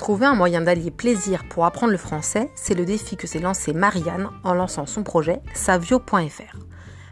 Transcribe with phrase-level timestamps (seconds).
[0.00, 3.74] Trouver un moyen d'allier plaisir pour apprendre le français, c'est le défi que s'est lancé
[3.74, 6.56] Marianne en lançant son projet savio.fr.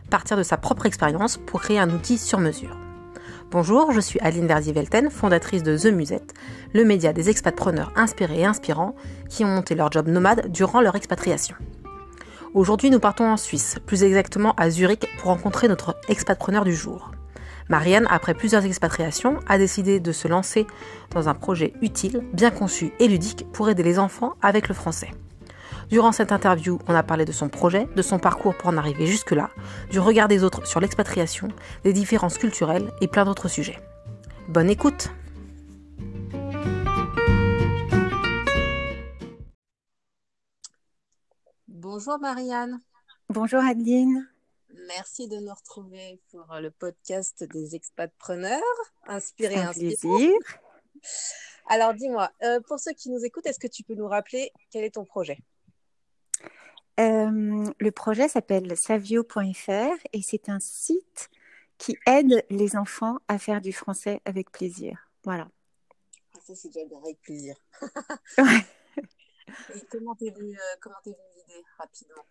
[0.09, 2.79] Partir de sa propre expérience pour créer un outil sur mesure.
[3.51, 6.33] Bonjour, je suis Aline Verdier-Velten, fondatrice de The Musette,
[6.73, 8.97] le média des expatpreneurs inspirés et inspirants
[9.29, 11.57] qui ont monté leur job nomade durant leur expatriation.
[12.55, 17.11] Aujourd'hui, nous partons en Suisse, plus exactement à Zurich, pour rencontrer notre expatpreneur du jour.
[17.69, 20.67] Marianne, après plusieurs expatriations, a décidé de se lancer
[21.11, 25.11] dans un projet utile, bien conçu et ludique pour aider les enfants avec le français.
[25.91, 29.07] Durant cette interview, on a parlé de son projet, de son parcours pour en arriver
[29.07, 29.51] jusque-là,
[29.91, 31.49] du regard des autres sur l'expatriation,
[31.85, 33.79] des différences culturelles et plein d'autres sujets.
[34.49, 35.11] Bonne écoute
[41.67, 42.81] Bonjour Marianne.
[43.31, 44.29] Bonjour Adeline.
[44.87, 48.63] Merci de nous retrouver pour euh, le podcast des expatpreneurs.
[49.07, 50.33] Inspiré, un plaisir.
[51.67, 54.85] Alors dis-moi, euh, pour ceux qui nous écoutent, est-ce que tu peux nous rappeler quel
[54.85, 55.39] est ton projet?
[57.01, 61.29] Euh, Le projet s'appelle savio.fr et c'est un site
[61.77, 65.11] qui aide les enfants à faire du français avec plaisir.
[65.25, 65.49] Voilà.
[66.35, 67.57] Ah, ça, c'est déjà bien avec plaisir.
[69.75, 72.25] Et comment t'es venue l'idée rapidement?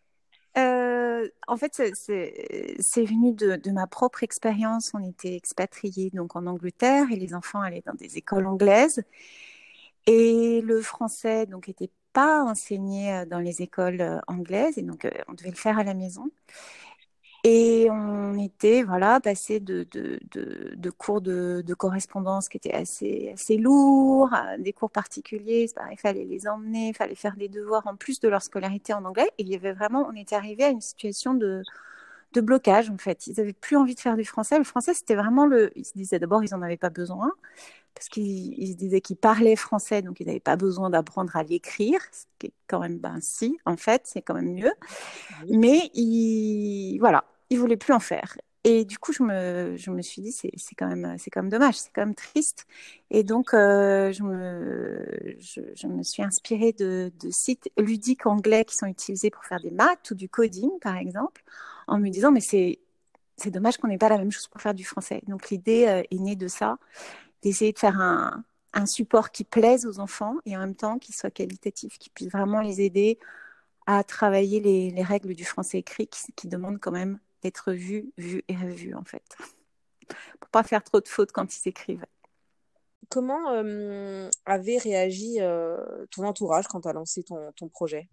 [0.57, 4.91] Euh, en fait, c'est venu de, de, ma propre expérience.
[4.93, 9.03] On était expatriés donc en Angleterre et les enfants allaient dans des écoles anglaises.
[10.05, 15.07] Et le français donc était pas enseigné euh, dans les écoles euh, anglaises et donc
[15.27, 16.31] on devait le faire à la maison.
[17.43, 24.31] Et on était voilà passé de, de, cours de, correspondance qui étaient assez, assez lourds,
[24.59, 25.69] des cours particuliers.
[25.91, 29.05] il fallait les emmener, il fallait faire des devoirs en plus de leur scolarité en
[29.05, 29.29] anglais.
[29.37, 31.63] Et il y avait vraiment, on était arrivé à une situation de,
[32.33, 33.27] de blocage en fait.
[33.27, 34.57] Ils n'avaient plus envie de faire du français.
[34.57, 35.71] Le français, c'était vraiment le.
[35.77, 37.31] Ils se disaient d'abord, ils n'en avaient pas besoin
[37.97, 41.99] parce qu'ils se disaient qu'ils parlaient français, donc ils n'avaient pas besoin d'apprendre à l'écrire,
[42.11, 44.73] ce qui est quand même, ben si, en fait, c'est quand même mieux.
[45.49, 48.37] Mais ils, voilà, il voulait plus en faire.
[48.63, 51.49] Et du coup, je me, je me suis dit, c'est, quand même, c'est quand même
[51.49, 52.67] dommage, c'est quand même triste.
[53.09, 58.75] Et donc, euh, je, me, je, me suis inspirée de, de, sites ludiques anglais qui
[58.75, 61.43] sont utilisés pour faire des maths ou du coding, par exemple,
[61.87, 62.79] en me disant, mais c'est,
[63.37, 65.21] c'est dommage qu'on n'ait pas la même chose pour faire du français.
[65.27, 66.77] Donc, l'idée euh, est née de ça,
[67.41, 68.43] d'essayer de faire un,
[68.73, 72.29] un support qui plaise aux enfants et en même temps qui soit qualitatif, qui puisse
[72.29, 73.19] vraiment les aider
[73.85, 78.11] à travailler les, les règles du français écrit qui, qui demandent quand même d'être vu,
[78.17, 79.23] vu et revu en fait,
[80.39, 82.05] pour pas faire trop de fautes quand ils écrivent.
[83.09, 88.09] Comment euh, avait réagi euh, ton entourage quand tu as lancé ton, ton projet?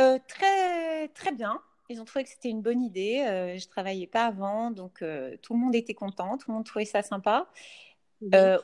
[0.00, 1.60] Euh, Très très bien.
[1.88, 3.56] Ils ont trouvé que c'était une bonne idée.
[3.58, 4.98] je travaillais pas avant, donc
[5.42, 7.48] tout le monde était content, tout le monde trouvait ça sympa.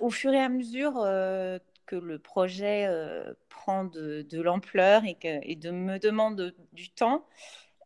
[0.00, 0.94] au fur et à mesure
[1.86, 2.88] que le projet
[3.48, 7.24] prend de, de l'ampleur et, que, et de me demande du temps,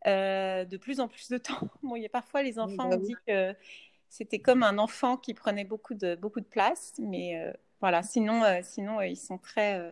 [0.06, 1.60] euh, de plus en plus de temps.
[1.82, 3.54] Bon, il y a parfois les enfants bah ont dit que
[4.08, 8.42] c'était comme un enfant qui prenait beaucoup de, beaucoup de place, mais euh, voilà, sinon,
[8.44, 9.90] euh, sinon ils sont très.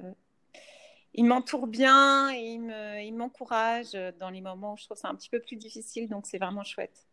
[1.17, 2.59] Ils m'entourent bien et
[3.05, 6.27] ils m'encouragent dans les moments où je trouve ça un petit peu plus difficile, donc
[6.27, 7.07] c'est vraiment chouette.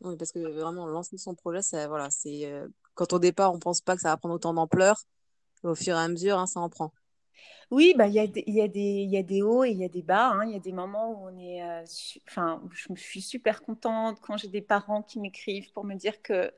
[0.00, 2.50] Oui, parce que vraiment, lancer son projet, c'est voilà, c'est
[2.94, 5.02] quand au départ, on pense pas que ça va prendre autant d'ampleur,
[5.62, 6.92] au fur et à mesure, hein, ça en prend.
[7.70, 9.78] Oui, bah, il y, a des, y, a des, y a des hauts et il
[9.78, 10.30] y a des bas.
[10.30, 10.44] Hein.
[10.44, 11.84] Il y a des moments où on est, euh,
[12.28, 16.20] enfin, je me suis super contente quand j'ai des parents qui m'écrivent pour me dire
[16.20, 16.52] que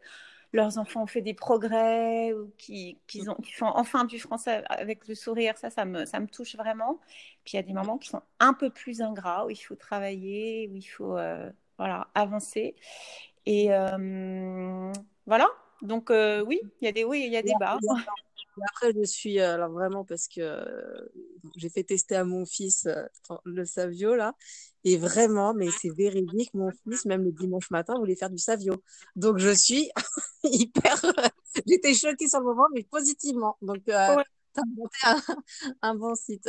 [0.53, 5.15] leurs enfants ont fait des progrès ou qu'ils ont font enfin du français avec le
[5.15, 5.57] sourire.
[5.57, 7.01] Ça, ça me, ça me touche vraiment.
[7.45, 9.77] Puis il y a des moments qui sont un peu plus ingrats, où il faut
[9.77, 12.77] travailler, où il faut euh, voilà, avancer.
[13.47, 14.93] Et euh,
[15.27, 15.49] voilà.
[15.81, 17.79] Donc oui, il y a des hauts et il y a des bas.
[18.61, 21.09] Après, je suis euh, alors vraiment parce que euh,
[21.57, 23.05] j'ai fait tester à mon fils euh,
[23.45, 24.35] le savio là,
[24.85, 28.83] et vraiment, mais c'est véridique, mon fils même le dimanche matin voulait faire du savio.
[29.17, 29.91] Donc je suis
[30.45, 31.01] hyper,
[31.67, 33.57] j'étais choquée sur le moment, mais positivement.
[33.63, 34.17] Donc tu as
[34.77, 34.99] monté
[35.83, 36.49] un, bon site.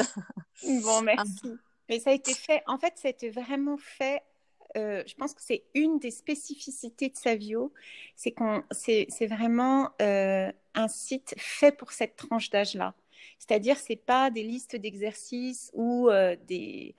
[0.83, 1.53] Bon, merci.
[1.89, 2.63] Mais ça a été fait.
[2.67, 4.21] En fait, ça a été vraiment fait
[4.75, 7.71] euh, je pense que c'est une des spécificités de Savio,
[8.15, 12.95] c'est qu'on, c'est, vraiment euh, un site fait pour cette tranche d'âge-là.
[13.39, 16.95] C'est-à-dire, c'est pas des listes d'exercices ou euh, des,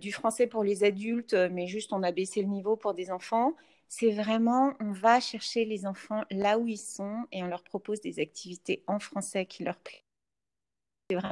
[0.00, 3.54] du français pour les adultes, mais juste on a baissé le niveau pour des enfants.
[3.88, 8.00] C'est vraiment, on va chercher les enfants là où ils sont et on leur propose
[8.00, 10.02] des activités en français qui leur plaisent.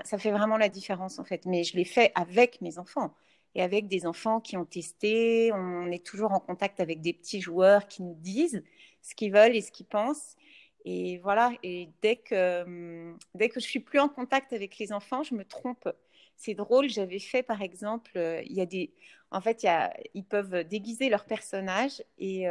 [0.04, 1.46] Ça fait vraiment la différence en fait.
[1.46, 3.12] Mais je l'ai fait avec mes enfants
[3.54, 5.52] et avec des enfants qui ont testé.
[5.52, 8.62] On est toujours en contact avec des petits joueurs qui nous disent
[9.02, 10.37] ce qu'ils veulent et ce qu'ils pensent.
[10.84, 15.22] Et voilà, et dès que, dès que je suis plus en contact avec les enfants,
[15.22, 15.88] je me trompe.
[16.36, 18.12] C'est drôle, j'avais fait par exemple,
[18.44, 18.92] il y a des,
[19.31, 19.66] en fait,
[20.14, 22.46] ils peuvent déguiser leur personnage et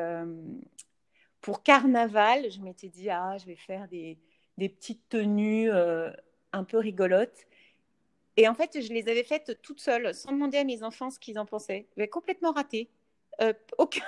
[1.42, 4.18] pour carnaval, je m'étais dit ah, je vais faire des,
[4.58, 7.46] des petites tenues un peu rigolotes.
[8.36, 11.20] Et en fait, je les avais faites toutes seules, sans demander à mes enfants ce
[11.20, 11.88] qu'ils en pensaient.
[11.96, 12.90] J'avais complètement raté.
[13.78, 14.02] aucun,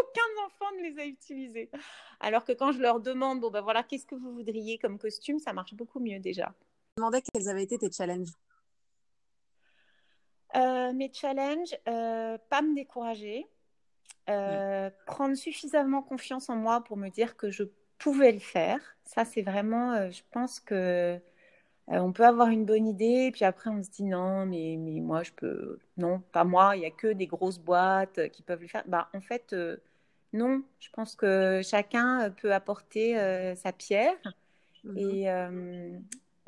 [0.00, 1.70] aucun enfant ne les a utilisés.
[2.20, 5.38] Alors que quand je leur demande, bon ben voilà, qu'est-ce que vous voudriez comme costume,
[5.38, 6.54] ça marche beaucoup mieux déjà.
[6.96, 8.32] Je me demandais quels avaient été tes challenges.
[10.56, 13.46] Euh, mes challenges, euh, pas me décourager,
[14.28, 17.64] euh, prendre suffisamment confiance en moi pour me dire que je
[17.98, 18.80] pouvais le faire.
[19.04, 21.20] Ça, c'est vraiment, je pense que
[21.90, 25.22] on peut avoir une bonne idée, puis après on se dit non, mais, mais moi
[25.22, 28.68] je peux, non, pas moi, il n'y a que des grosses boîtes qui peuvent le
[28.68, 28.84] faire.
[28.86, 29.54] Bah, en fait,
[30.32, 33.14] non, je pense que chacun peut apporter
[33.56, 34.16] sa pierre.
[34.84, 35.28] Mmh Et,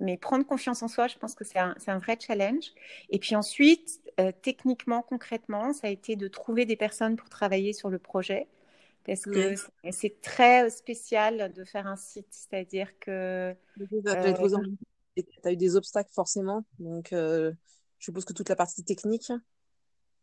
[0.01, 2.73] mais prendre confiance en soi, je pense que c'est un, un, vrai challenge.
[3.11, 7.73] Et puis ensuite, euh, techniquement, concrètement, ça a été de trouver des personnes pour travailler
[7.73, 8.49] sur le projet.
[9.05, 9.55] Parce que
[9.91, 13.55] c'est très euh, spécial de faire un site, c'est-à-dire que.
[13.79, 17.53] Tu euh, as eu des obstacles forcément, donc je
[17.99, 19.33] suppose que toute la partie technique.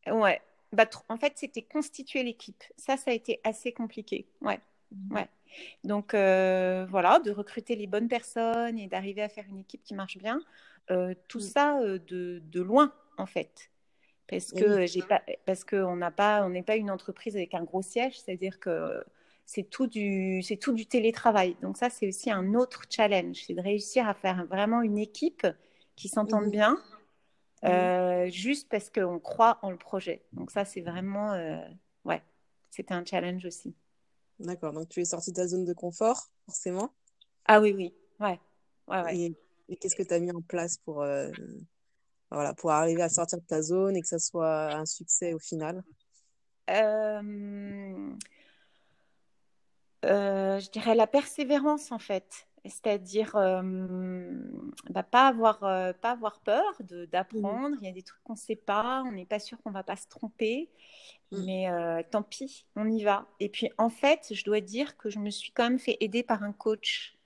[0.07, 0.42] Ouais,
[0.73, 2.63] bah, en fait, c'était constituer l'équipe.
[2.77, 4.27] Ça, ça a été assez compliqué.
[4.41, 4.59] Ouais,
[4.91, 5.27] mmh ouais.
[5.83, 9.93] Donc euh, voilà, de recruter les bonnes personnes et d'arriver à faire une équipe qui
[9.93, 10.41] marche bien.
[10.91, 13.71] Euh, tout ça euh, de, de, loin en fait,
[14.27, 17.63] parce que j'ai pas, parce qu'on n'a pas, on n'est pas une entreprise avec un
[17.63, 19.03] gros siège, c'est-à-dire que
[19.45, 21.57] c'est tout du, c'est tout du télétravail.
[21.61, 25.45] Donc ça, c'est aussi un autre challenge, c'est de réussir à faire vraiment une équipe
[25.95, 26.77] qui s'entende bien,
[28.30, 30.25] juste parce qu'on croit en le projet.
[30.33, 31.33] Donc ça, c'est vraiment,
[32.06, 32.21] ouais,
[32.69, 33.75] c'était un challenge aussi.
[34.39, 36.94] D'accord, donc tu es sortie de ta zone de confort, forcément.
[37.45, 38.39] Ah oui, oui, ouais.
[38.88, 39.33] ouais, ouais.
[39.69, 41.31] Et, qu'est-ce que tu as mis en place pour, euh,
[42.30, 45.39] voilà, pour arriver à sortir de ta zone et que ça soit un succès au
[45.39, 45.83] final?
[46.69, 48.15] Euh,
[50.06, 52.46] euh, Je dirais la persévérance, en fait.
[52.65, 53.31] C'est-à-dire
[54.89, 56.63] bah, pas, avoir, pas avoir peur
[57.12, 57.75] d'apprendre.
[57.75, 57.80] Mmh.
[57.81, 59.75] Il y a des trucs qu'on ne sait pas, on n'est pas sûr qu'on ne
[59.75, 60.69] va pas se tromper.
[61.31, 61.45] Mm.
[61.45, 63.27] Mais euh, tant pis, on y va.
[63.39, 66.24] Et puis en fait, je dois dire que je me suis quand même fait aider
[66.24, 67.18] par un coach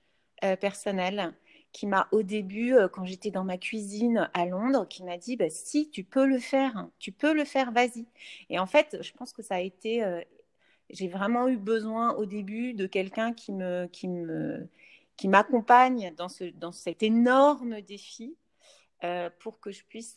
[0.44, 1.34] euh, personnel
[1.72, 5.36] qui m'a au début, euh, quand j'étais dans ma cuisine à Londres, qui m'a dit,
[5.36, 8.06] bah, si, tu peux le faire, tu peux le faire, vas-y.
[8.50, 10.04] Et en fait, je pense que ça a été...
[10.90, 13.86] j'ai vraiment eu besoin au début de quelqu'un qui me...
[13.86, 14.68] Qui me
[15.16, 18.36] qui m'accompagne dans, ce, dans cet énorme défi
[19.40, 20.16] pour que je puisse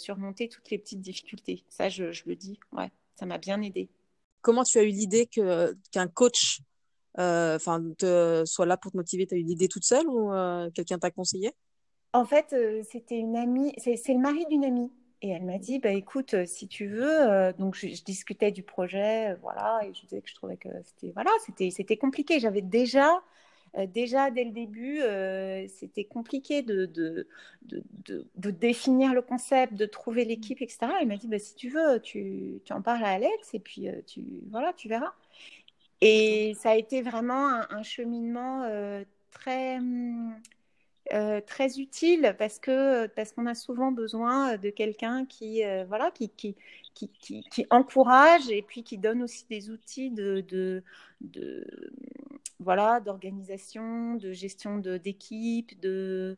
[0.00, 1.64] surmonter toutes les petites difficultés.
[1.68, 2.90] Ça, je, je le dis, ouais
[3.20, 3.90] ça m'a bien aidé.
[4.40, 6.60] Comment tu as eu l'idée que qu'un coach
[7.18, 7.82] euh, enfin
[8.46, 9.26] soit là pour te motiver?
[9.26, 11.52] Tu as eu l'idée toute seule ou euh, quelqu'un t'a conseillé?
[12.12, 14.90] En fait, euh, c'était une amie, c'est le mari d'une amie.
[15.22, 19.80] Et elle m'a dit, bah, écoute, si tu veux, donc je, discutais du projet, voilà,
[19.84, 22.40] et je disais que je trouvais que c'était voilà, c'était compliqué.
[22.40, 23.22] J'avais déjà
[23.76, 27.26] euh, déjà dès le début, euh, c'était compliqué de de,
[28.36, 30.88] de, définir le concept, de trouver l'équipe, etc.
[31.02, 33.88] Il m'a dit, bah, si tu veux, tu, tu, en parles à Alex et puis
[33.88, 35.12] euh, tu, voilà, tu verras.
[36.00, 38.66] Et ça a été vraiment un, cheminement
[39.30, 39.78] très,
[41.46, 46.54] très utile parce que parce qu'on a souvent besoin de quelqu'un qui voilà qui, qui,
[46.94, 50.84] qui, encourage et puis qui donne aussi des outils de, de,
[52.58, 56.36] voilà, d'organisation, de gestion d'équipe, de,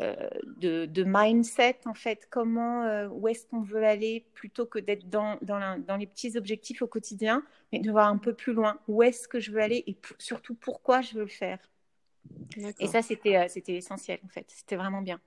[0.00, 4.78] euh, de, de, mindset, en fait, comment, euh, où est-ce qu'on veut aller, plutôt que
[4.78, 8.52] d'être dans, dans, dans, les petits objectifs au quotidien, mais de voir un peu plus
[8.52, 11.58] loin, où est-ce que je veux aller et surtout pourquoi je veux le faire?
[12.78, 14.46] Et ça, c'était euh, c'était essentiel, en fait.
[14.48, 15.20] C'était vraiment bien.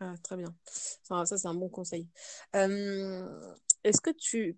[0.00, 0.54] Ah, très bien.
[0.66, 2.06] ça, c'est un bon conseil.
[2.52, 4.56] est-ce que tu...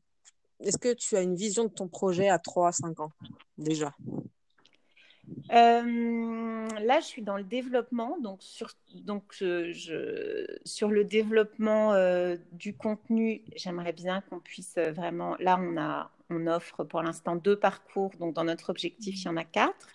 [0.60, 3.12] Est-ce que tu as une vision de ton projet à 3 à 5 ans
[3.58, 3.94] déjà?
[5.52, 12.36] Euh, là, je suis dans le développement, donc sur, donc je, sur le développement euh,
[12.52, 15.36] du contenu, j'aimerais bien qu'on puisse vraiment.
[15.38, 19.28] Là, on a, on offre pour l'instant deux parcours, donc dans notre objectif, il y
[19.28, 19.88] en a quatre,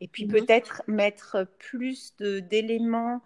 [0.00, 0.32] et puis mhm.
[0.32, 3.20] peut-être mettre plus d'éléments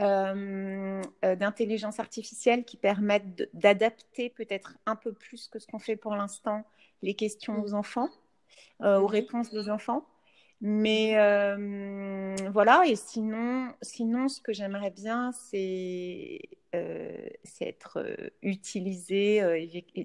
[0.00, 6.14] euh, d'intelligence artificielle qui permettent d'adapter peut-être un peu plus que ce qu'on fait pour
[6.14, 6.64] l'instant
[7.02, 7.64] les questions mhm.
[7.64, 8.08] aux enfants,
[8.80, 10.06] aux réponses des enfants.
[10.60, 16.40] Mais euh, voilà, et sinon, sinon, ce que j'aimerais bien, c'est
[16.74, 17.28] euh,
[17.62, 19.40] être euh, utilisé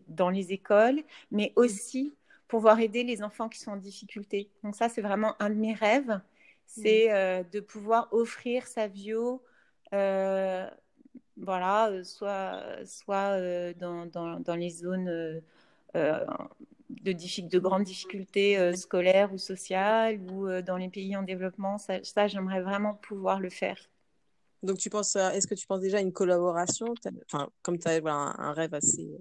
[0.08, 2.16] dans les écoles, mais aussi
[2.48, 4.50] pouvoir aider les enfants qui sont en difficulté.
[4.64, 6.20] Donc ça, c'est vraiment un de mes rêves,
[6.66, 7.50] c'est mmh.
[7.52, 9.42] de pouvoir offrir sa bio
[11.38, 15.42] voilà, soit, soit dans, dans, dans, les zones
[15.94, 21.78] de, de grandes difficultés scolaires ou sociales ou dans les pays en développement.
[21.78, 23.78] Ça, ça j'aimerais vraiment pouvoir le faire.
[24.64, 26.94] Donc, tu penses, est-ce que tu penses déjà à une collaboration?
[27.32, 29.12] Enfin, Comme tu as un, rêve assez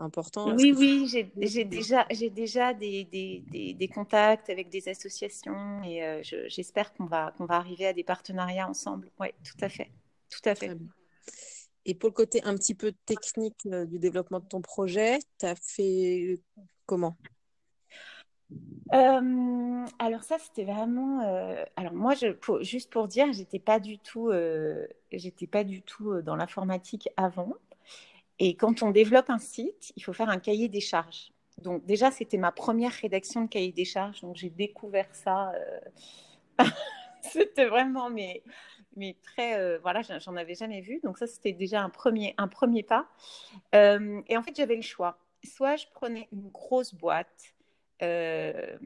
[0.00, 0.54] important.
[0.56, 7.06] Oui, oui, j'ai déjà, des, des, des, contacts avec des associations et euh, j'espère qu'on
[7.06, 9.10] va, qu'on va arriver à des partenariats ensemble.
[9.18, 9.90] Oui, tout à fait.
[10.30, 10.76] Tout à fait.
[11.86, 15.46] Et pour le côté un petit peu technique euh, du développement de ton projet, tu
[15.46, 16.40] as fait
[16.86, 17.16] comment?
[18.92, 21.22] Euh, alors ça, c'était vraiment.
[21.22, 22.26] Euh, alors moi, je,
[22.62, 27.54] juste pour dire, j'étais pas du tout, euh, j'étais pas du tout dans l'informatique avant.
[28.40, 31.32] Et quand on développe un site, il faut faire un cahier des charges.
[31.58, 34.22] Donc déjà, c'était ma première rédaction de cahier des charges.
[34.22, 35.52] Donc j'ai découvert ça.
[37.22, 38.42] c'était vraiment mais,
[38.96, 41.00] mais très voilà, j'en avais jamais vu.
[41.04, 43.06] Donc ça, c'était déjà un premier un premier pas.
[43.72, 45.18] et en fait, j'avais le choix.
[45.44, 47.54] Soit je prenais une grosse boîte
[48.02, 48.76] euh,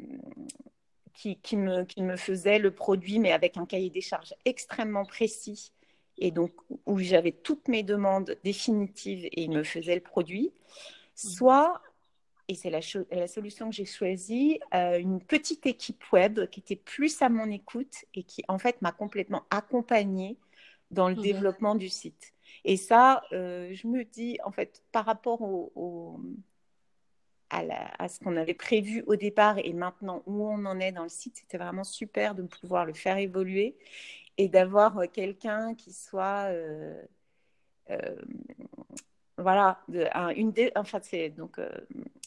[1.15, 5.05] qui, qui, me, qui me faisait le produit, mais avec un cahier des charges extrêmement
[5.05, 5.73] précis,
[6.19, 6.53] et donc
[6.87, 10.53] où j'avais toutes mes demandes définitives et il me faisait le produit,
[11.15, 11.81] soit,
[12.49, 12.81] et c'est la,
[13.11, 17.51] la, solution que j'ai choisie, euh, une petite équipe web qui était plus à mon
[17.51, 20.37] écoute et qui en fait m'a complètement accompagnée
[20.91, 21.23] dans le mmh.
[21.23, 22.33] développement du site.
[22.65, 26.21] Et ça, euh, je me dis, en fait, par rapport au,
[27.51, 31.09] à, ce qu'on avait prévu au départ et maintenant où on en est dans le
[31.09, 33.77] site, c'était vraiment super de pouvoir le faire évoluer
[34.39, 37.01] et d'avoir euh, quelqu'un qui soit euh,
[37.91, 38.17] euh,
[39.37, 39.81] voilà
[40.37, 41.59] une enfin c'est donc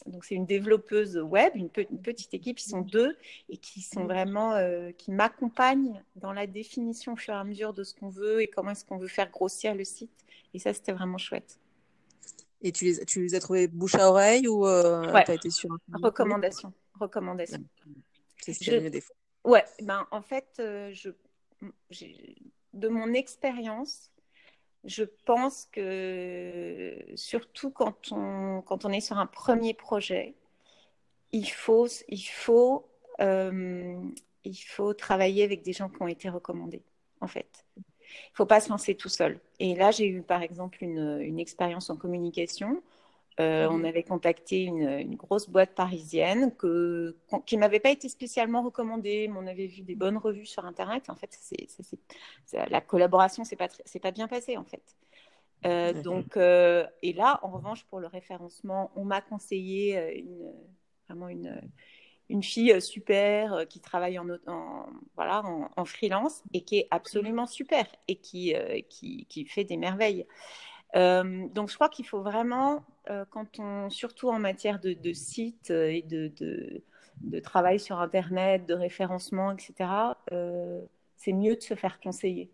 [0.04, 3.16] donc c'est une développeuse web une, petite équipe ils sont deux
[3.48, 4.54] et qui sont vraiment
[4.98, 8.46] qui m'accompagnent dans la définition au fur et à mesure de ce qu'on veut et
[8.46, 10.12] comment est-ce qu'on veut faire grossir le site
[10.52, 11.58] et ça c'était vraiment chouette
[12.60, 15.48] et tu les, tu les as trouvés bouche à oreille ou euh, tu as été
[15.48, 15.78] sur un...
[16.02, 16.72] Recommandation.
[16.98, 17.62] Recommandation.
[18.42, 18.88] C'est ce je...
[18.88, 19.14] des fois.
[19.44, 21.10] Ouais, ben, en fait, je,
[22.74, 24.10] de mon expérience,
[24.84, 30.34] je pense que surtout quand on, quand on est sur un premier projet,
[31.32, 32.88] il faut, il faut,
[33.20, 34.00] euh,
[34.44, 36.82] il faut travailler avec des gens qui ont été recommandés,
[37.20, 37.66] en fait.
[37.76, 39.40] Il ne faut pas se lancer tout seul.
[39.58, 42.82] Et là, j'ai eu par exemple une, une expérience en communication.
[43.40, 43.84] Euh, on mhm.
[43.84, 47.16] avait contacté une, une, grosse boîte parisienne que,
[47.46, 50.64] qui ne m'avait pas été spécialement recommandée, mais on avait vu des bonnes revues sur
[50.64, 51.08] Internet.
[51.08, 51.38] En fait,
[52.52, 53.68] la collaboration ne s'est pas,
[54.02, 54.82] pas bien passée, en fait.
[55.66, 60.52] Euh, donc, euh, et là, en revanche, pour le référencement, on m'a conseillé une,
[61.08, 61.60] vraiment une,
[62.28, 64.26] une fille super qui travaille en,
[65.14, 65.44] voilà,
[65.76, 68.54] en, freelance et qui est absolument super et qui,
[68.88, 70.26] qui, qui, fait des merveilles.
[70.94, 72.84] donc je crois qu'il faut vraiment,
[73.30, 76.82] quand on, surtout en matière de, de site et de, de,
[77.22, 79.90] de, travail sur Internet, de référencement, etc.,
[81.16, 82.50] c'est mieux de se faire conseiller.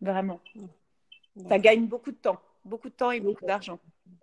[0.00, 0.40] Vraiment.
[1.48, 3.78] Ça gagne beaucoup de temps, beaucoup de temps et beaucoup d'argent.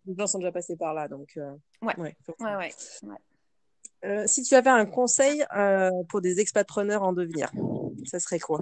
[0.06, 1.38] Les gens sont déjà passés par là, donc.
[1.82, 1.96] ouais.
[1.98, 2.72] Ouais, ouais.
[4.04, 7.51] Euh, si tu avais un conseil euh, pour des expatpreneurs en devenir,
[8.06, 8.62] ça serait quoi?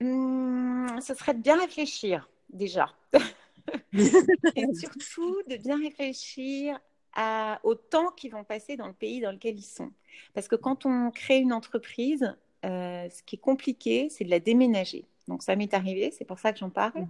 [0.00, 2.94] Mmh, Ça serait de bien réfléchir, déjà.
[3.92, 6.78] Et surtout de bien réfléchir
[7.14, 9.92] à, au temps qu'ils vont passer dans le pays dans lequel ils sont.
[10.34, 14.40] Parce que quand on crée une entreprise, euh, ce qui est compliqué, c'est de la
[14.40, 15.06] déménager.
[15.28, 17.02] Donc ça m'est arrivé, c'est pour ça que j'en parle.
[17.02, 17.08] Mmh.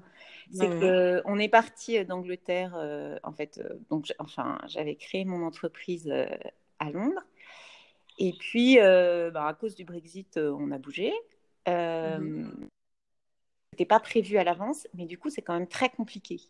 [0.53, 3.59] C'est que on est parti d'Angleterre, euh, en fait.
[3.59, 6.27] Euh, donc, enfin, j'avais créé mon entreprise euh,
[6.79, 7.23] à Londres.
[8.19, 11.13] Et puis, bah, à cause du Brexit, on a bougé.
[11.69, 12.69] Mmh.
[13.77, 16.41] C'était pas prévu à l'avance, mais du coup, c'est quand même très compliqué.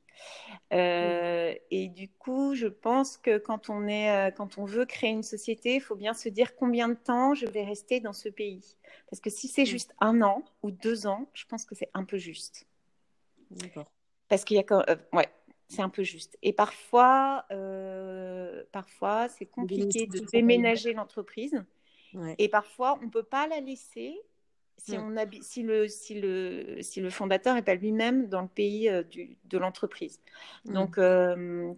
[0.70, 5.74] Et du coup, je pense que quand on est, quand on veut créer une société,
[5.74, 8.76] il faut bien se dire combien de temps je vais rester dans ce pays.
[9.10, 9.66] Parce que si c'est mmh.
[9.66, 12.68] juste un an ou deux ans, je pense que c'est un peu juste.
[13.50, 13.90] D'accord.
[14.28, 15.28] Parce qu'il y a quand euh, ouais,
[15.66, 16.38] c'est un peu juste.
[16.42, 21.64] Et parfois, euh, parfois c'est compliqué de déménager l'entreprise.
[22.38, 24.18] Et parfois, on ne peut pas la laisser
[24.78, 28.88] si, on si, le, si, le, si le fondateur n'est pas lui-même dans le pays
[28.88, 30.20] euh, du, de l'entreprise.
[30.64, 30.96] Donc,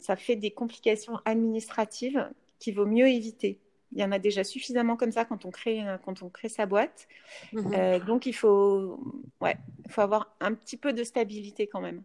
[0.00, 2.28] ça fait des complications administratives
[2.59, 3.61] qu'il vaut mieux éviter.
[3.93, 6.67] Il y en a déjà suffisamment comme ça quand on crée, quand on crée sa
[6.67, 7.09] boîte.
[7.52, 7.73] Mhm.
[7.75, 9.00] Euh, donc, il faut,
[9.40, 9.57] ouais,
[9.88, 12.02] faut avoir un petit peu de stabilité quand même.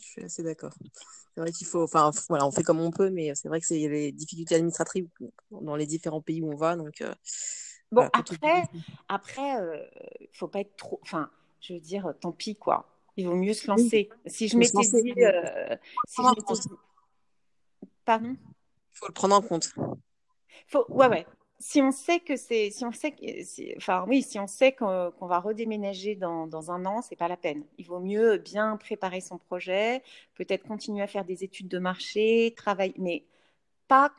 [0.00, 0.72] Je suis assez d'accord.
[1.34, 3.66] C'est vrai qu'il faut, enfin, voilà, on fait comme on peut, mais c'est vrai que
[3.66, 5.06] c'est y a des difficultés administratives
[5.50, 7.02] dans les différents pays où on va, donc
[7.92, 8.62] euh, Bon, après,
[9.08, 9.88] après,
[10.20, 10.98] il faut pas être trop.
[11.02, 12.88] Enfin, je veux dire, tant pis quoi.
[13.16, 14.10] Il vaut mieux se lancer.
[14.26, 16.68] Si je m'étais dit, si je
[18.04, 18.36] pardon?
[18.36, 19.74] Il faut le prendre en compte.
[20.68, 21.26] Faut, ouais, ouais
[21.58, 25.12] si on sait que c'est, si on sait, que, enfin oui, si on sait qu'on,
[25.20, 27.64] va redéménager dans, dans un an, c'est pas la peine.
[27.78, 30.02] Il vaut mieux bien préparer son projet,
[30.34, 33.24] peut-être continuer à faire des études de marché, travailler, mais
[33.88, 34.12] pas,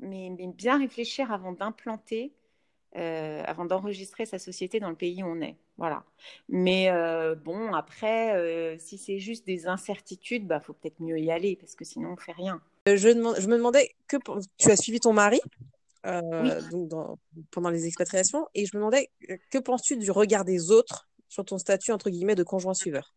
[0.00, 2.32] mais, bien réfléchir avant d'implanter,
[2.96, 5.56] euh, avant d'enregistrer sa société dans le pays où on est.
[5.78, 6.02] Voilà.
[6.48, 11.30] Mais euh, bon, après, euh, si c'est juste des incertitudes, bah faut peut-être mieux y
[11.30, 12.60] aller parce que sinon on fait rien.
[12.86, 14.16] Je, je me demandais que
[14.58, 15.40] tu as suivi ton mari
[16.02, 17.18] donc
[17.50, 18.48] pendant les expatriations.
[18.54, 19.10] Et je me demandais,
[19.50, 23.14] que penses-tu du regard des autres sur ton statut, entre guillemets, de conjoint suiveur?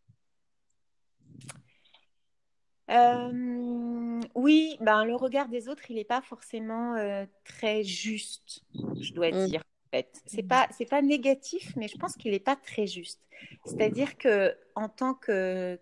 [2.90, 6.96] Euh, oui, ben, le regard des autres, il n'est pas forcément
[7.44, 8.62] très juste,
[9.00, 9.46] je dois mmh.
[9.46, 9.62] dire
[9.94, 10.22] fait.
[10.26, 13.20] C'est pas c'est pas négatif, mais je pense qu'il n'est pas très juste.
[13.64, 15.78] C'est-à-dire que en tant que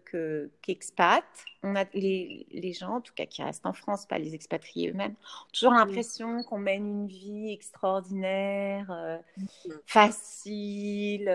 [0.63, 1.25] qu'expat,
[1.63, 4.91] on a les, les, gens, en tout cas qui restent en France, pas les expatriés
[4.91, 9.19] eux-mêmes, ont toujours l'impression qu'on mène une vie extraordinaire, euh,
[9.87, 11.27] facile,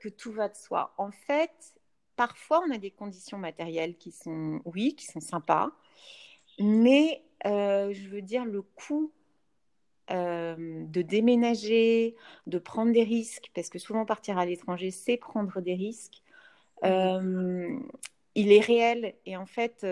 [0.00, 0.92] que tout va de soi.
[0.98, 1.74] En fait,
[2.20, 5.70] parfois on a des conditions matérielles qui sont, oui, qui sont sympas,
[6.58, 9.10] mais euh, je veux dire le coût
[10.10, 15.62] euh, de déménager, de prendre des risques, parce que souvent partir à l'étranger, c'est prendre
[15.62, 16.22] des risques.
[16.84, 17.78] Euh,
[18.34, 19.86] il est réel et en fait,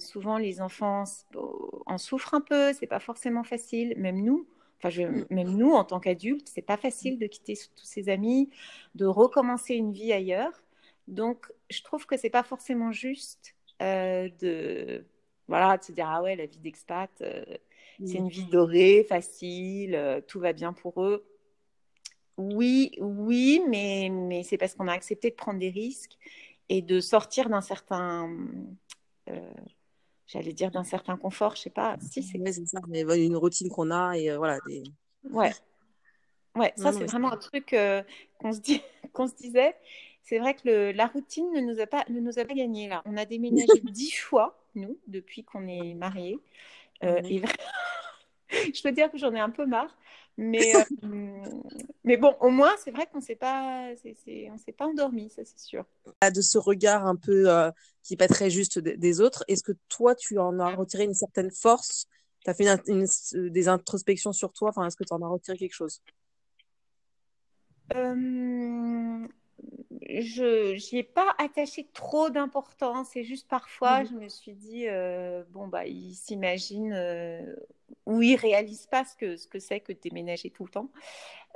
[0.00, 1.02] souvent les enfants
[1.86, 2.72] en souffrent un peu.
[2.72, 4.46] C'est pas forcément facile, même nous.
[4.80, 4.90] Enfin,
[5.30, 8.50] même nous, en tant qu'adultes, c'est pas facile de quitter tous ses amis,
[8.94, 10.63] de recommencer une vie ailleurs.
[11.06, 15.04] Donc, je trouve que c'est pas forcément juste de
[15.46, 17.10] voilà de se dire ah ouais la vie d'expat
[18.04, 21.24] c'est une vie dorée, facile, euh, tout va bien pour eux.
[22.36, 26.16] Oui, oui, mais, mais c'est parce qu'on a accepté de prendre des risques
[26.68, 28.36] et de sortir d'un certain,
[29.28, 29.52] euh,
[30.26, 31.96] j'allais dire d'un certain confort, je sais pas.
[32.00, 34.58] Si c'est ça, mais une routine qu'on a et euh, voilà.
[34.66, 34.82] Des...
[35.30, 35.52] Ouais,
[36.56, 37.76] ouais, ça c'est vraiment un truc
[38.38, 39.76] qu'on se dit, qu'on se disait.
[40.24, 43.02] C'est vrai que la routine ne nous a pas, ne nous a pas gagné là.
[43.04, 46.38] On a déménagé dix fois nous depuis qu'on est mariés.
[47.02, 47.20] Euh,
[48.48, 49.94] je peux dire que j'en ai un peu marre.
[50.36, 50.82] Mais, euh,
[52.04, 55.42] mais bon, au moins, c'est vrai qu'on ne s'est pas, on s'est pas endormi, ça
[55.44, 55.84] c'est sûr.
[56.22, 57.70] De ce regard un peu euh,
[58.02, 61.14] qui n'est pas très juste des, autres, est-ce que toi, tu en as retiré une
[61.14, 62.06] certaine force?
[62.42, 62.64] Tu as fait
[63.34, 64.70] des introspections sur toi?
[64.70, 66.02] Enfin, Est-ce que tu en as retiré quelque chose?
[70.08, 73.08] Je n'y ai pas attaché trop d'importance.
[73.12, 74.06] C'est juste parfois, mhm.
[74.06, 77.54] je me suis dit, euh, bon, bah, il s'imagine euh,
[78.06, 80.90] ou il réalise pas ce que ce que c'est que déménager tout le temps.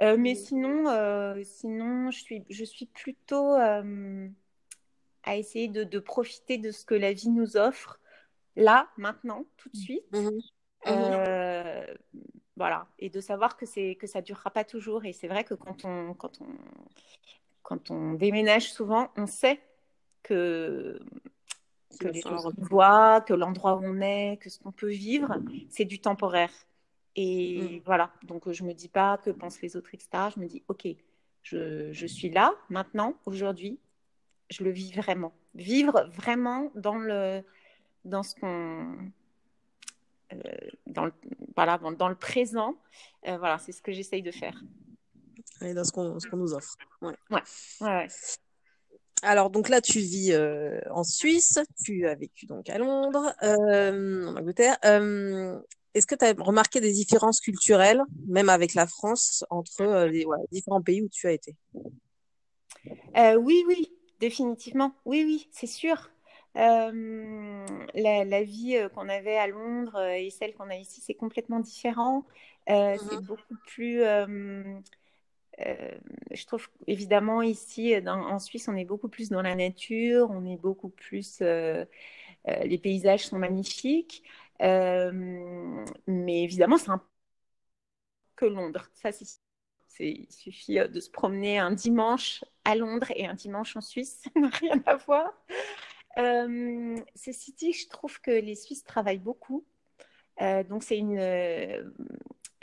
[0.01, 0.85] Euh, mais sinon,
[1.45, 7.13] sinon, je suis, je suis plutôt à essayer de, de, profiter de ce que la
[7.13, 8.01] vie nous offre
[8.57, 10.13] là, maintenant, tout de suite.
[10.13, 10.41] Mhm.
[10.87, 11.87] Mhm.
[12.57, 15.05] voilà, et de savoir que c'est que ça durera pas toujours.
[15.05, 16.47] Et c'est vrai que quand on quand on
[17.69, 19.61] quand on déménage souvent, on sait
[20.23, 20.99] que,
[22.01, 25.37] que les gens voient, que l'endroit où on est, que ce qu'on peut vivre,
[25.69, 26.51] c'est du temporaire.
[27.15, 27.83] Et mm.
[27.85, 30.09] voilà, donc je me dis pas que pensent les autres, etc.
[30.35, 30.89] Je me dis, ok,
[31.43, 33.79] je, je suis là, maintenant, aujourd'hui,
[34.49, 35.35] je le vis vraiment.
[35.55, 37.43] Vivre vraiment dans le,
[38.07, 38.97] dans ce qu'on,
[40.33, 40.39] euh,
[40.87, 41.13] dans le,
[41.55, 42.77] voilà, dans, le présent,
[43.27, 44.59] euh, voilà, c'est ce que j'essaye de faire
[45.63, 46.77] et dans ce qu'on nous offre.
[47.03, 47.15] Ouais.
[47.31, 47.43] Ouais.
[47.81, 48.09] ouais.
[49.23, 54.27] Alors, donc là, tu vis euh, en Suisse, tu as vécu donc à Londres, euh,
[54.27, 54.77] en Angleterre.
[54.85, 55.59] Euh,
[55.95, 60.83] est-ce que tu as remarqué des différences culturelles, même avec la France, entre les différents
[60.83, 61.57] pays où tu as été?
[63.17, 64.95] Oui, oui, définitivement.
[65.05, 66.11] Oui, oui, c'est sûr.
[66.55, 66.93] La,
[67.95, 72.25] la, vie qu'on avait à Londres et celle qu'on a ici, c'est complètement différent.
[72.69, 72.99] Mm-hmm.
[73.11, 74.03] C'est beaucoup plus
[75.59, 80.57] je trouve évidemment ici en Suisse, on est beaucoup plus dans la nature, on est
[80.57, 81.39] beaucoup plus.
[81.43, 81.85] Euh,
[82.49, 84.23] euh, les paysages sont magnifiques,
[84.61, 87.03] mais évidemment, c'est un
[88.37, 88.89] que Londres.
[88.95, 89.27] Ça, c'est
[90.01, 94.41] il suffit de se promener un dimanche à Londres et un dimanche en Suisse, ça
[94.41, 95.33] n'a rien à voir.
[96.19, 99.67] Euh, ceci je trouve que les Suisses travaillent beaucoup.
[100.69, 101.19] donc, c'est une,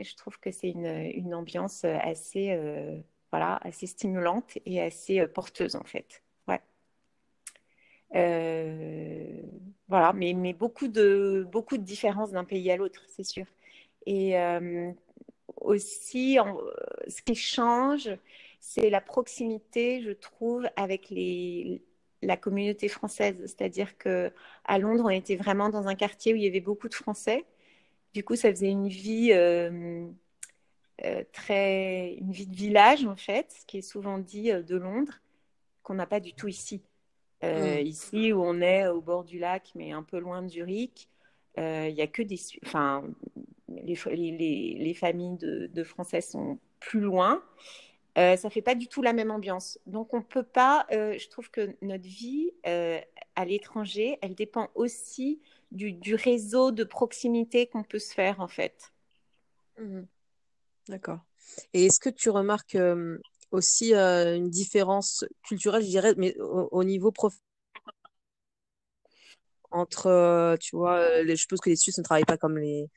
[0.04, 2.98] je trouve que c'est une, ambiance assez, euh,
[3.32, 6.22] voilà, assez stimulante et assez euh, porteuse en fait.
[6.48, 6.62] Ouais.
[8.16, 9.42] Euh,
[9.88, 13.46] voilà, mais, beaucoup, de, beaucoup de différences d'un pays à l'autre, c'est sûr.
[14.08, 14.36] Et
[15.62, 16.38] aussi,
[17.08, 18.10] ce qui change,
[18.60, 21.12] c'est la proximité, je trouve, avec
[22.22, 23.42] la communauté française.
[23.46, 24.32] C'est-à-dire que
[24.66, 27.46] à Londres, on était vraiment dans un quartier où il y avait beaucoup de Français.
[28.16, 30.08] Du coup, ça faisait une vie euh,
[31.04, 34.78] euh, très, une vie de village en fait, ce qui est souvent dit euh, de
[34.78, 35.20] Londres,
[35.84, 36.82] qu'on n'a pas du tout ici.
[37.44, 37.82] Mm.
[37.82, 41.10] Ici, où on est au bord du lac, mais un peu loin de Zurich,
[41.58, 43.04] il y a que des, enfin,
[43.68, 47.44] les, les, les familles de, de, Français sont plus loin.
[48.18, 49.78] Euh, ça fait pas du tout la même ambiance.
[49.86, 50.88] Donc on peut pas.
[50.90, 55.42] Je trouve que notre vie à l'étranger, elle dépend aussi
[55.76, 58.94] du, du, réseau de proximité qu'on peut se faire en fait.
[59.80, 60.02] Mmh
[60.88, 61.20] D'accord.
[61.74, 62.78] Et est-ce que tu remarques
[63.52, 67.34] aussi une différence culturelle, je dirais, mais au, niveau prof
[69.72, 72.88] entre, tu vois, les, je suppose que les Suisses ne travaillent pas comme les,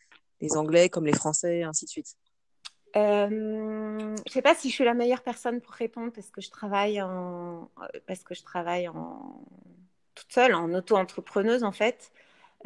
[0.40, 2.14] les Anglais, comme les Français, et ainsi de suite.
[2.96, 6.40] Euh, je ne sais pas si je suis la meilleure personne pour répondre parce que
[6.40, 7.70] je travaille en
[8.06, 9.44] parce que je travaille en
[10.14, 12.10] toute seule en auto-entrepreneuse en fait.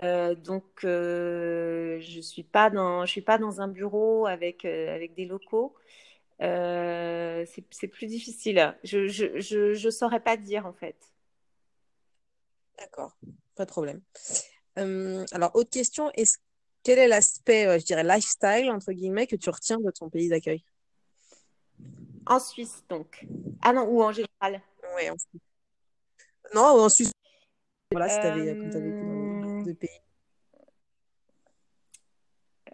[0.02, 5.14] Euh, donc euh, je suis pas dans je suis pas dans un bureau avec avec
[5.14, 5.74] des locaux.
[6.40, 8.74] c'est plus difficile.
[8.84, 10.96] Je, je, je, je saurais pas dire en fait.
[12.78, 13.16] D'accord,
[13.54, 14.00] pas de problème.
[14.76, 16.10] alors autre question,
[16.82, 20.28] quel est l'aspect, euh, je dirais, lifestyle, entre guillemets, que tu retiens de ton pays
[20.28, 20.64] d'accueil?
[22.26, 23.24] En Suisse, donc.
[23.62, 24.60] Ah non, ou en général
[24.96, 25.42] Oui, en Suisse.
[26.54, 27.12] Non, en Suisse.
[27.92, 28.56] Voilà, si tu avais,
[29.74, 30.00] pays.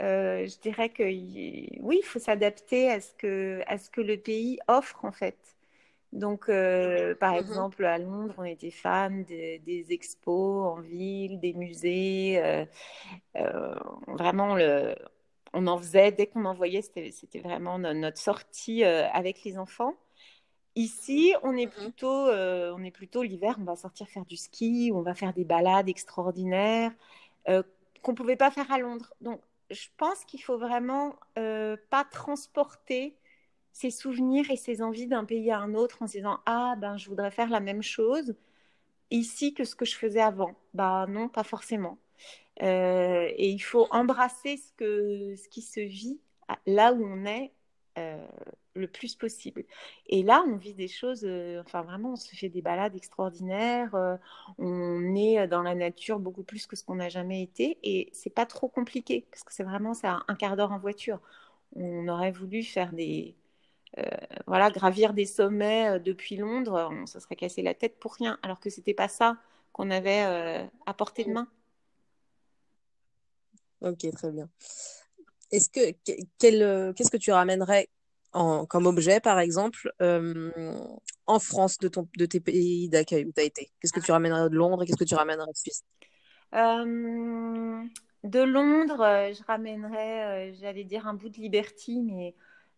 [0.00, 4.16] Euh, je dirais que oui, il faut s'adapter à, ce que, à ce que le
[4.16, 5.36] pays offre, en fait.
[6.12, 11.52] Donc, euh, par mmh exemple, à Londres, on était fans des expos en ville, des
[11.52, 12.40] musées.
[13.36, 13.74] Euh,
[14.06, 14.94] vraiment, le,
[15.52, 19.94] on en faisait, dès qu'on en voyait, c'était vraiment notre sortie avec les enfants.
[20.78, 24.92] Ici, on est mmh plutôt, on est plutôt l'hiver, on va sortir faire du ski,
[24.94, 26.92] on va faire des balades extraordinaires
[27.46, 29.12] qu'on ne pouvait pas faire à Londres.
[29.20, 33.16] Donc, je pense qu'il faut vraiment pas transporter
[33.72, 36.96] ses souvenirs et ses envies d'un pays à un autre en se disant ah ben
[36.96, 38.34] je voudrais faire la même chose
[39.10, 40.54] ici que ce que je faisais avant.
[40.74, 41.98] Bah non, pas forcément.
[42.62, 46.20] Euh, et il faut embrasser ce que ce qui se vit
[46.66, 47.52] là où on est
[47.98, 48.26] euh,
[48.74, 49.64] le plus possible.
[50.08, 53.94] Et là, on vit des choses, euh, enfin vraiment, on se fait des balades extraordinaires,
[54.58, 58.30] on est dans la nature beaucoup plus que ce qu'on n'a jamais été, et c'est
[58.30, 61.20] pas trop compliqué parce que c'est vraiment ça un quart d'heure en voiture.
[61.76, 63.36] On aurait voulu faire des,
[63.96, 64.02] euh,
[64.46, 68.38] voilà, gravir des sommets euh, depuis Londres, on se serait cassé la tête pour rien,
[68.42, 69.38] alors que c'était pas ça
[69.72, 71.48] qu'on avait euh, à portée de main.
[73.80, 74.48] Ok, très bien.
[75.50, 75.92] Est-ce que
[76.92, 77.88] qu'est-ce que tu ramènerais
[78.32, 79.90] en, comme objet, par exemple,
[81.26, 83.70] en France de, ton, de tes pays d'accueil où tu as été?
[83.80, 85.82] Qu'est-ce que tu ramènerais de Londres et qu'est-ce que tu ramènerais de Suisse?
[88.24, 92.34] De Londres, je ramènerais, j'allais dire un bout de Liberty, mais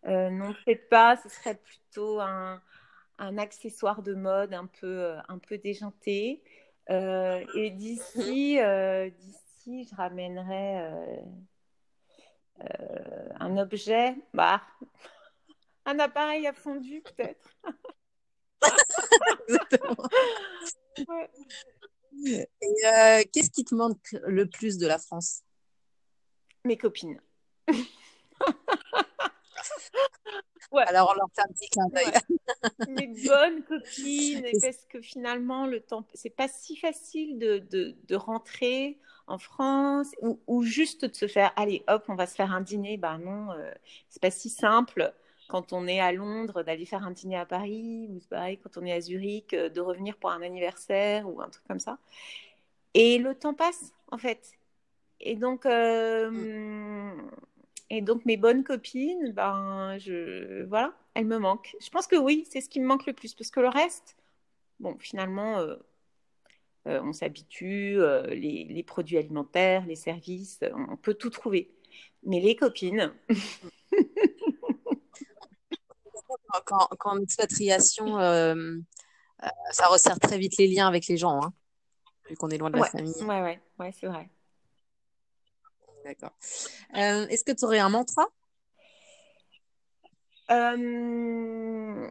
[0.07, 1.17] euh, non, peut-être pas.
[1.17, 2.61] Ce serait plutôt un,
[3.19, 6.41] un, accessoire de mode un peu, euh, un peu déjanté.
[6.89, 8.59] Euh, et d'ici,
[9.19, 11.23] d'ici, je ramènerais
[13.39, 14.61] un objet, bah,
[15.85, 17.49] un appareil à fondu peut-être.
[23.33, 25.41] qu'est-ce qui te manque le plus de la France?
[26.65, 27.21] Mes copines.
[30.73, 32.13] Alors on leur fait un petit clin d'œil.
[32.87, 38.15] Mes bonnes copines, parce que finalement, le temps, c'est pas si facile de, de, de
[38.15, 40.13] rentrer en France
[40.47, 42.97] ou, juste de se faire, allez, hop, on va se faire un dîner.
[42.97, 43.71] Bah non, euh,
[44.09, 45.13] c'est pas si simple
[45.47, 48.77] quand on est à Londres d'aller faire un dîner à Paris ou c'est pareil quand
[48.77, 51.97] on est à Zurich euh, de revenir pour un anniversaire ou un truc comme ça.
[52.93, 54.53] Et le temps passe en fait.
[55.19, 57.11] Et donc, euh.
[57.89, 61.75] Et donc mes bonnes copines, ben je voilà, elles me manquent.
[61.81, 64.15] Je pense que oui, c'est ce qui me manque le plus parce que le reste,
[64.79, 65.59] bon, finalement,
[66.85, 71.73] on s'habitue, euh, les, les, produits alimentaires, les services, on peut tout trouver.
[72.23, 73.13] Mais les copines.
[76.65, 78.17] quand, quand, en expatriation,
[79.71, 81.53] ça resserre très vite les liens avec les gens, hein,
[82.29, 83.23] vu qu'on est loin de la famille.
[83.23, 84.29] Ouais, ouais, ouais, c'est vrai.
[86.03, 86.33] D'accord.
[86.95, 88.25] Euh, est-ce que tu aurais un mantra?
[90.49, 92.09] Euh,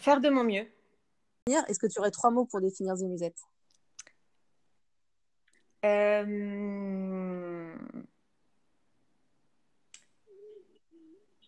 [0.00, 0.66] Faire de mon mieux.
[1.68, 3.38] Est-ce que tu aurais trois mots pour définir The Musette?
[5.84, 7.76] Euh...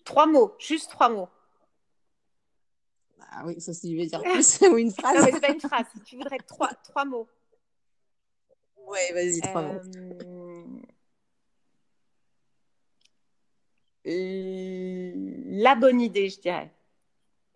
[0.04, 1.28] Trois mots, juste trois mots.
[3.32, 5.16] Ah oui, ça si tu veux dire plus ou une phrase.
[5.16, 5.86] Non, mais c'est pas une phrase.
[6.04, 7.28] Tu voudrais trois, trois mots.
[8.86, 9.80] Oui, vas-y, trois mots.
[14.06, 15.12] Euh,
[15.46, 16.72] la bonne idée, je dirais.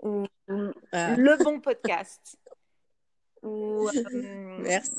[0.03, 1.17] Ou, Ah.
[1.17, 2.37] Le bon podcast.
[3.43, 4.91] Ou, euh, Merci.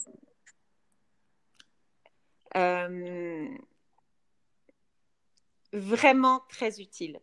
[2.55, 3.47] euh,
[5.73, 7.19] vraiment très utile.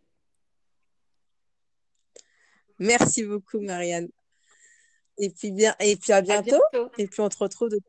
[2.79, 4.09] Merci beaucoup, Marianne.
[5.17, 6.61] Et puis bien, et puis à À bientôt.
[6.97, 7.79] Et puis on te retrouve de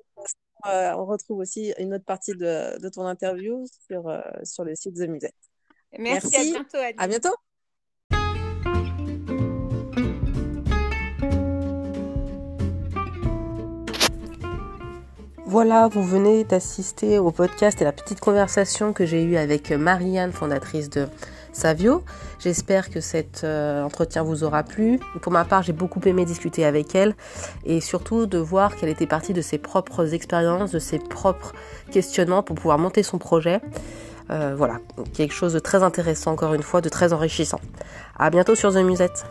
[0.67, 4.75] euh, on retrouve aussi une autre partie de, de ton interview sur, euh, sur le
[4.75, 5.35] site The Musette.
[5.99, 6.37] Merci, Merci.
[6.37, 6.79] à bientôt.
[6.79, 6.95] Annie.
[6.97, 7.35] À bientôt.
[15.55, 20.33] Voilà, vous venez d'assister au podcast et la petite conversation que j'ai eue avec Marianne,
[20.33, 21.07] fondatrice de
[21.53, 22.03] Savio.
[22.41, 24.99] J'espère que cet euh, entretien vous aura plu.
[25.23, 27.15] Pour ma part, j'ai beaucoup aimé discuter avec elle
[27.65, 31.53] et surtout de voir qu'elle était partie de ses propres expériences, de ses propres
[31.93, 33.61] questionnements pour pouvoir monter son projet.
[34.31, 34.81] Euh, voilà,
[35.13, 37.61] quelque chose de très intéressant encore une fois, de très enrichissant.
[38.19, 39.25] À bientôt sur The Musette.